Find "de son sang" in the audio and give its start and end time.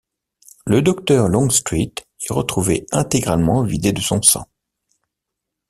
3.93-4.47